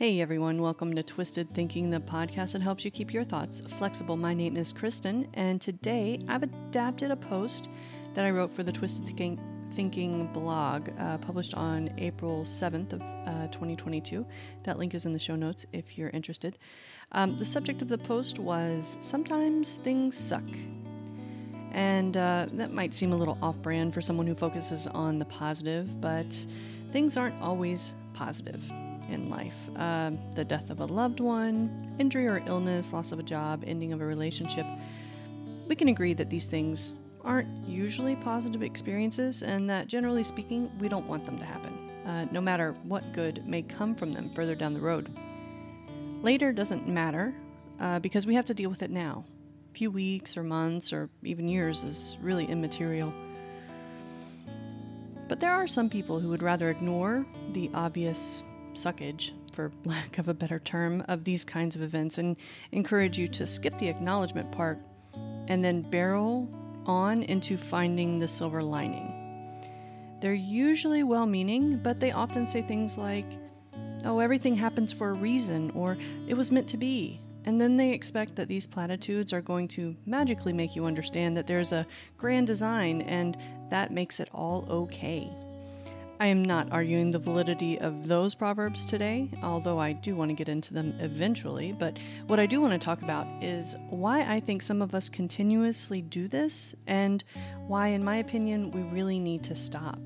[0.00, 4.16] Hey everyone, welcome to Twisted Thinking, the podcast that helps you keep your thoughts flexible.
[4.16, 7.68] My name is Kristen, and today I've adapted a post
[8.14, 9.38] that I wrote for the Twisted Thinking,
[9.74, 14.24] Thinking blog, uh, published on April 7th of uh, 2022.
[14.62, 16.56] That link is in the show notes if you're interested.
[17.12, 20.48] Um, the subject of the post was Sometimes Things Suck.
[21.72, 25.26] And uh, that might seem a little off brand for someone who focuses on the
[25.26, 26.46] positive, but
[26.92, 28.62] things aren't always positive
[29.08, 29.56] in life.
[29.76, 33.92] Uh, the death of a loved one, injury or illness, loss of a job, ending
[33.92, 34.66] of a relationship.
[35.66, 40.88] We can agree that these things aren't usually positive experiences, and that generally speaking, we
[40.88, 41.72] don't want them to happen,
[42.06, 45.08] uh, no matter what good may come from them further down the road.
[46.22, 47.34] Later doesn't matter
[47.78, 49.24] uh, because we have to deal with it now.
[49.70, 53.12] A few weeks or months or even years is really immaterial.
[55.30, 58.42] But there are some people who would rather ignore the obvious
[58.74, 62.36] suckage, for lack of a better term, of these kinds of events and
[62.72, 64.80] encourage you to skip the acknowledgement part
[65.46, 66.48] and then barrel
[66.84, 69.14] on into finding the silver lining.
[70.20, 73.26] They're usually well meaning, but they often say things like,
[74.04, 77.20] oh, everything happens for a reason, or it was meant to be.
[77.44, 81.46] And then they expect that these platitudes are going to magically make you understand that
[81.46, 83.36] there's a grand design and
[83.70, 85.30] that makes it all okay.
[86.20, 90.34] I am not arguing the validity of those proverbs today, although I do want to
[90.34, 91.72] get into them eventually.
[91.72, 95.08] But what I do want to talk about is why I think some of us
[95.08, 97.24] continuously do this and
[97.66, 99.98] why, in my opinion, we really need to stop.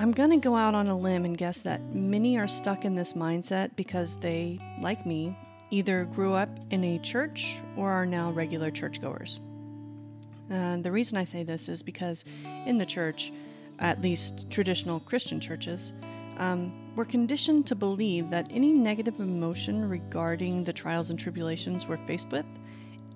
[0.00, 2.94] I'm going to go out on a limb and guess that many are stuck in
[2.94, 5.36] this mindset because they, like me,
[5.70, 9.40] either grew up in a church or are now regular churchgoers.
[10.48, 12.24] And the reason I say this is because
[12.64, 13.30] in the church,
[13.78, 15.92] at least traditional Christian churches,
[16.38, 22.06] um, we're conditioned to believe that any negative emotion regarding the trials and tribulations we're
[22.06, 22.46] faced with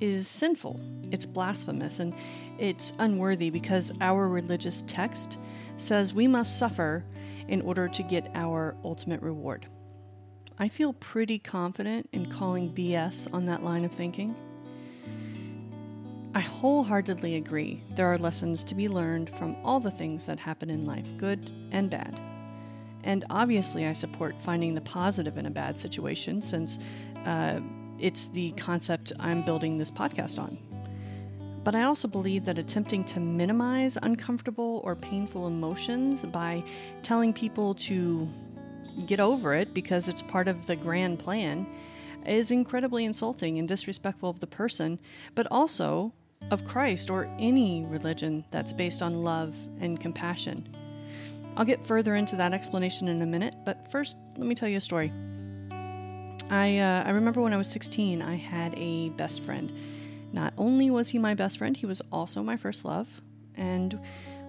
[0.00, 2.15] is sinful, it's blasphemous, and
[2.59, 5.38] it's unworthy because our religious text
[5.77, 7.05] says we must suffer
[7.49, 9.66] in order to get our ultimate reward.
[10.59, 14.37] I feel pretty confident in calling BS on that line of thinking.
[16.34, 20.71] I wholeheartedly agree there are lessons to be learned from all the things that happen
[20.71, 22.19] in life, good and bad.
[23.04, 26.78] And obviously, I support finding the positive in a bad situation since
[27.27, 27.60] uh,
[27.99, 30.59] it's the concept I'm building this podcast on.
[31.65, 36.62] But I also believe that attempting to minimize uncomfortable or painful emotions by
[37.03, 38.28] telling people to
[39.06, 41.66] get over it because it's part of the grand plan
[42.27, 44.99] is incredibly insulting and disrespectful of the person,
[45.34, 46.12] but also
[46.50, 50.69] of Christ or any religion that's based on love and compassion.
[51.56, 54.78] I'll get further into that explanation in a minute, but first, let me tell you
[54.78, 55.12] a story.
[56.50, 59.72] I, uh, I remember when I was 16, I had a best friend.
[60.32, 63.09] Not only was he my best friend, he was also my first love.
[63.55, 63.99] And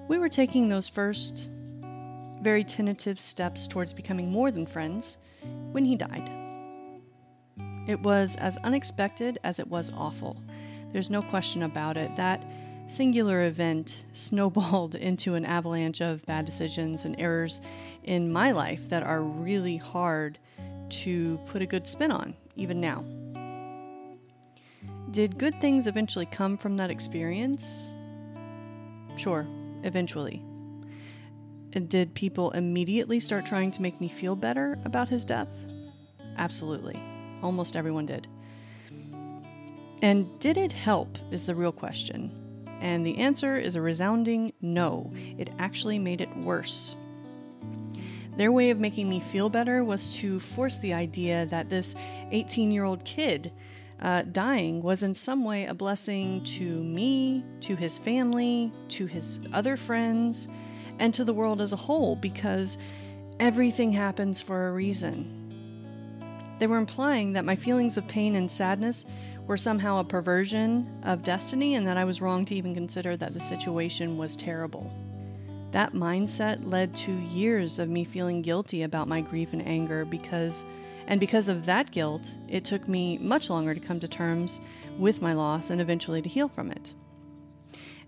[0.08, 1.48] we were taking those first
[2.42, 5.18] very tentative steps towards becoming more than friends
[5.72, 6.30] when he died.
[7.88, 10.42] It was as unexpected as it was awful.
[10.92, 12.16] There's no question about it.
[12.16, 12.44] That
[12.88, 17.62] singular event snowballed into an avalanche of bad decisions and errors
[18.04, 20.38] in my life that are really hard
[20.90, 23.04] to put a good spin on, even now.
[25.12, 27.94] Did good things eventually come from that experience?
[29.18, 29.46] Sure,
[29.84, 30.42] eventually.
[31.74, 35.58] And did people immediately start trying to make me feel better about his death?
[36.38, 37.00] Absolutely.
[37.42, 38.28] Almost everyone did.
[40.02, 42.32] And did it help is the real question.
[42.82, 45.12] And the answer is a resounding no.
[45.38, 46.96] It actually made it worse.
[48.38, 51.96] Their way of making me feel better was to force the idea that this
[52.32, 53.52] 18 year old kid
[54.02, 59.40] uh, dying was in some way a blessing to me, to his family, to his
[59.54, 60.50] other friends,
[61.00, 62.78] and to the world as a whole because
[63.40, 65.32] everything happens for a reason.
[66.60, 69.06] They were implying that my feelings of pain and sadness
[69.48, 73.34] were somehow a perversion of destiny and that I was wrong to even consider that
[73.34, 74.92] the situation was terrible.
[75.76, 80.64] That mindset led to years of me feeling guilty about my grief and anger because
[81.08, 84.62] and because of that guilt, it took me much longer to come to terms
[84.98, 86.94] with my loss and eventually to heal from it.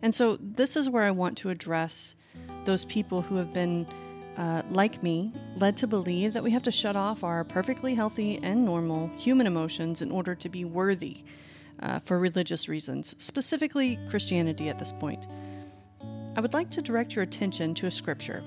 [0.01, 2.15] And so this is where I want to address
[2.63, 3.85] those people who have been
[4.37, 8.39] uh, like me, led to believe that we have to shut off our perfectly healthy
[8.41, 11.25] and normal human emotions in order to be worthy
[11.81, 15.27] uh, for religious reasons, specifically Christianity at this point.
[16.37, 18.43] I would like to direct your attention to a scripture.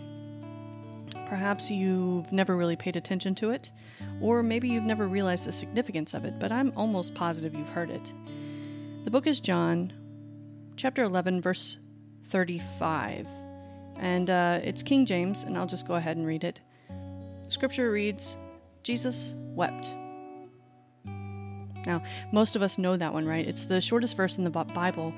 [1.27, 3.73] Perhaps you've never really paid attention to it,
[4.21, 7.91] or maybe you've never realized the significance of it, but I'm almost positive you've heard
[7.91, 8.13] it.
[9.05, 9.93] The book is John,
[10.77, 11.79] chapter 11, verse
[12.27, 13.27] 35.
[13.97, 16.61] And uh, it's King James, and I'll just go ahead and read it.
[17.49, 18.39] Scripture reads
[18.85, 19.97] Jesus wept.
[21.87, 23.45] Now, most of us know that one, right?
[23.45, 25.13] It's the shortest verse in the Bible,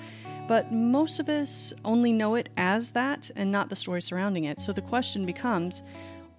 [0.47, 4.61] but most of us only know it as that and not the story surrounding it.
[4.61, 5.83] So the question becomes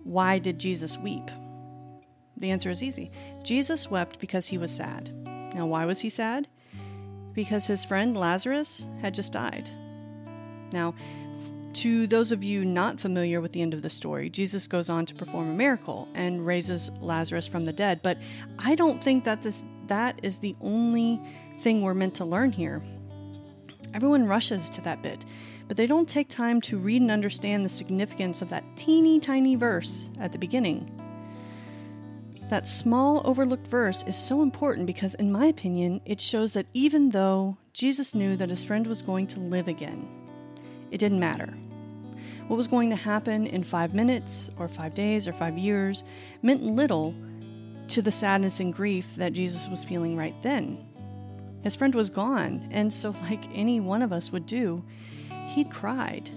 [0.04, 1.32] why did Jesus weep?
[2.38, 3.12] The answer is easy
[3.44, 5.12] Jesus wept because he was sad.
[5.54, 6.48] Now, why was he sad?
[7.34, 9.70] Because his friend Lazarus had just died.
[10.72, 10.96] Now,
[11.76, 15.06] to those of you not familiar with the end of the story, Jesus goes on
[15.08, 18.02] to perform a miracle and raises Lazarus from the dead.
[18.04, 18.18] But
[18.60, 21.20] I don't think that this that is the only
[21.60, 22.82] thing we're meant to learn here.
[23.94, 25.26] Everyone rushes to that bit,
[25.68, 29.56] but they don't take time to read and understand the significance of that teeny tiny
[29.56, 30.90] verse at the beginning.
[32.50, 37.10] That small overlooked verse is so important because, in my opinion, it shows that even
[37.10, 40.08] though Jesus knew that his friend was going to live again,
[40.92, 41.54] it didn't matter.
[42.48, 46.04] What was going to happen in five minutes, or five days, or five years
[46.42, 47.16] meant little
[47.88, 50.86] to the sadness and grief that Jesus was feeling right then.
[51.64, 54.84] His friend was gone, and so, like any one of us would do,
[55.48, 56.30] he'd cried.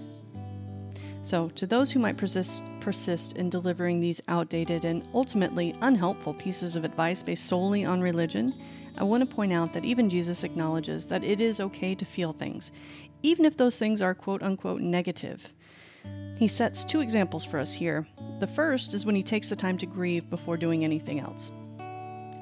[1.21, 6.77] So, to those who might persist, persist in delivering these outdated and ultimately unhelpful pieces
[6.77, 8.53] of advice based solely on religion,
[8.97, 12.31] I want to point out that even Jesus acknowledges that it is okay to feel
[12.31, 12.71] things,
[13.21, 15.51] even if those things are quote unquote negative.
[16.39, 18.07] He sets two examples for us here.
[18.39, 21.51] The first is when he takes the time to grieve before doing anything else.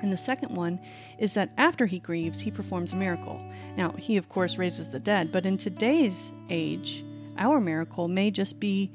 [0.06, 0.80] And the second one
[1.18, 3.42] is that after he grieves, he performs a miracle.
[3.76, 7.04] Now, he of course raises the dead, but in today's age,
[7.40, 8.92] our miracle may just be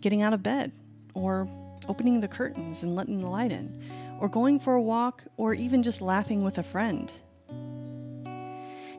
[0.00, 0.72] getting out of bed,
[1.14, 1.48] or
[1.86, 5.84] opening the curtains and letting the light in, or going for a walk, or even
[5.84, 7.14] just laughing with a friend.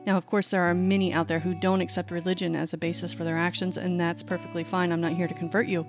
[0.06, 3.12] Now, of course, there are many out there who don't accept religion as a basis
[3.12, 4.92] for their actions, and that's perfectly fine.
[4.92, 5.86] I'm not here to convert you.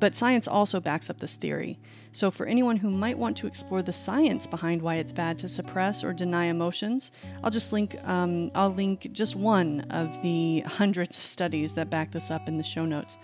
[0.00, 1.78] But science also backs up this theory.
[2.12, 5.48] So, for anyone who might want to explore the science behind why it's bad to
[5.48, 7.12] suppress or deny emotions,
[7.44, 12.10] I'll just link um, I'll link just one of the hundreds of studies that back
[12.10, 13.16] this up in the show notes.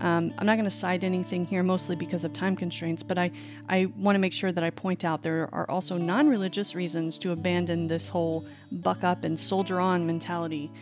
[0.00, 3.30] Um, I'm not going to cite anything here, mostly because of time constraints, but I,
[3.68, 7.18] I want to make sure that I point out there are also non religious reasons
[7.18, 10.72] to abandon this whole buck up and soldier on mentality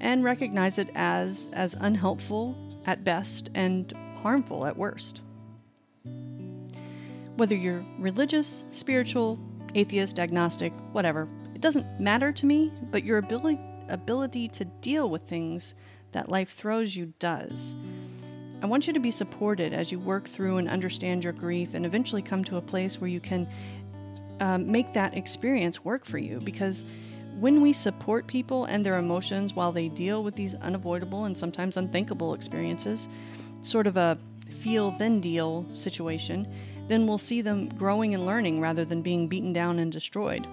[0.00, 5.22] and recognize it as, as unhelpful at best and harmful at worst.
[7.36, 9.38] Whether you're religious, spiritual,
[9.74, 15.22] atheist, agnostic, whatever, it doesn't matter to me, but your ability, ability to deal with
[15.22, 15.74] things
[16.12, 17.74] that life throws you does.
[18.62, 21.84] I want you to be supported as you work through and understand your grief and
[21.84, 23.46] eventually come to a place where you can
[24.40, 26.84] um, make that experience work for you because
[27.38, 31.76] when we support people and their emotions while they deal with these unavoidable and sometimes
[31.76, 33.08] unthinkable experiences,
[33.66, 34.18] sort of a
[34.60, 36.46] feel then deal situation,
[36.88, 40.46] then we'll see them growing and learning rather than being beaten down and destroyed.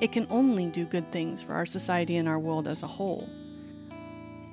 [0.00, 3.28] It can only do good things for our society and our world as a whole.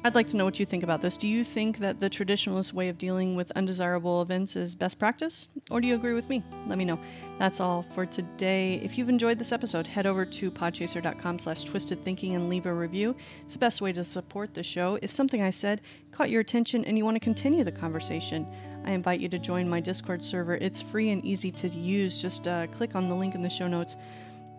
[0.05, 1.17] I'd like to know what you think about this.
[1.17, 5.47] Do you think that the traditionalist way of dealing with undesirable events is best practice?
[5.71, 6.43] Or do you agree with me?
[6.67, 6.99] Let me know.
[7.39, 8.75] That's all for today.
[8.83, 13.15] If you've enjoyed this episode, head over to podchaser.com slash twistedthinking and leave a review.
[13.45, 14.99] It's the best way to support the show.
[15.01, 18.45] If something I said caught your attention and you want to continue the conversation,
[18.85, 20.53] I invite you to join my Discord server.
[20.53, 22.21] It's free and easy to use.
[22.21, 23.97] Just uh, click on the link in the show notes.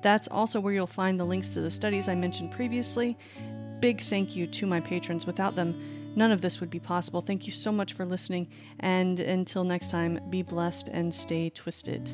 [0.03, 3.17] That's also where you'll find the links to the studies I mentioned previously
[3.81, 5.27] big thank you to my patrons.
[5.27, 7.21] Without them, none of this would be possible.
[7.21, 8.49] Thank you so much for listening.
[8.81, 12.11] And until next time, be blessed and stay twisted.